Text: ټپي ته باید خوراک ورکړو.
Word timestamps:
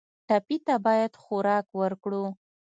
ټپي 0.27 0.57
ته 0.65 0.75
باید 0.85 1.11
خوراک 1.23 1.67
ورکړو. 1.79 2.25